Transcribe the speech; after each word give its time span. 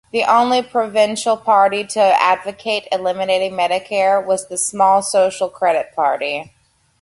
The 0.11 0.23
only 0.23 0.63
provincial 0.63 1.37
party 1.37 1.83
to 1.85 1.99
advocate 2.01 2.87
eliminating 2.91 3.51
Medicare 3.51 4.25
was 4.25 4.47
the 4.47 4.57
small 4.57 5.03
Social 5.03 5.47
Credit 5.47 5.95
Party. 5.95 6.51